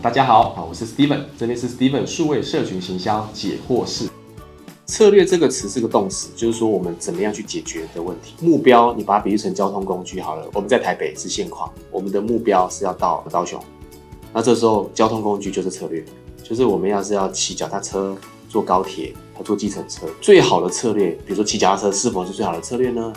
[0.00, 4.08] 大家好，啊，我是 Steven，这边是 Steven 数位社群行销解惑室。
[4.86, 8.34] 策略这个词是个动词，就是说我们怎么样去解决的问题。
[8.40, 10.48] 目标，你把它比喻成交通工具好了。
[10.54, 13.60] 我们在台北是现况，我们的目标是要到高雄。
[14.32, 16.04] 那这时候交通工具就是策略，
[16.44, 18.16] 就是我们要是要骑脚踏车、
[18.48, 19.12] 坐高铁、
[19.44, 23.12] 坐计程车，最好的策略，比如说骑脚踏车是否是最好的策略呢？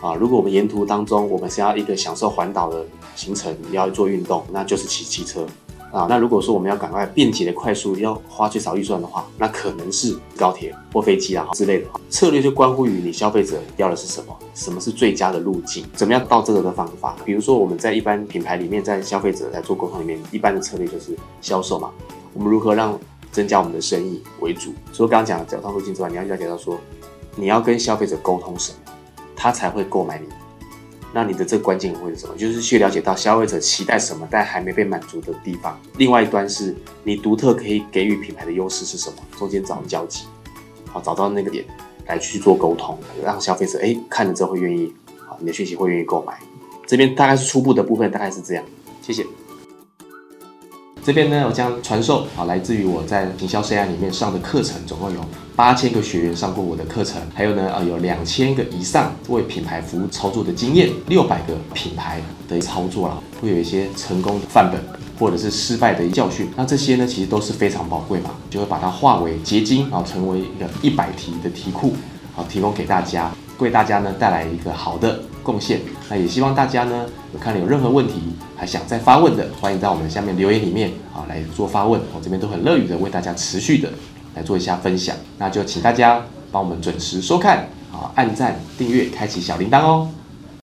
[0.00, 5.46] 啊，如果我们沿途当中我们是要一个享受环岛的行程，要做运动，那就是骑骑车。
[5.92, 11.86] 啊，那如果说我们要赶快便捷的快速，要花最少预算的话，那可能是高铁或飞机啊之类的。
[12.10, 17.16] 策略就关乎于你消费者要的是什么，什么是最佳的路径，怎么样到这个的方法。
[17.24, 21.90] 比如说我们在一般品牌里面，在消费者在做沟通里面，一般的策略就是销售嘛。
[22.34, 22.98] 我们如何让
[23.32, 24.72] 增加我们的生意为主？
[24.92, 26.78] 除了刚刚讲的交通路径之外，你要了解到说，
[27.36, 28.78] 你要跟消费者沟通什么，
[29.34, 30.26] 他才会购买你。
[31.16, 32.36] 那你的这关键会是什么？
[32.36, 35.80] 就是去了解到消费者期待什么，但还没被满足的地方。
[35.96, 39.16] 另外一端是你独特可以给予品牌的优势是什么？
[39.38, 40.26] 中间找交集，
[40.84, 41.64] 好找到那个点
[42.06, 44.92] 来去做沟通，让消费者哎看了之后会愿意，
[45.26, 46.38] 好你的讯息会愿意购买。
[46.86, 48.62] 这边大概是初步的部分，大概是这样。
[49.00, 49.24] 谢谢。
[51.06, 55.20] 这边呢，我将传授啊，来自于我在营销 CI 里面上的课程，总共有
[55.54, 64.80] 八千个学员上过我的课程，还有呢，啊，有两千个以上为品牌服务操作的经验，六百个品牌的操作啦，会有一些成功的范本，
[65.16, 66.50] 或者是失败的教训。
[66.56, 71.92] 那这些呢，其实都是非常宝贵嘛，就会把它化为结晶啊，成为一个一百题的题库，
[72.36, 75.80] 好，提供给大家，为大家呢带来一个好的贡献。
[76.10, 78.34] 那也希望大家呢，有看了有任何问题。
[78.54, 83.88] 还想再发问的，欢迎到我们下面留言里面啊来做发问，我这边都很乐于的为大家持续的
[84.34, 85.16] 来做一下分享。
[85.38, 90.08] 那就请大家帮我们准时收看啊，按赞、订阅、开启小铃铛哦。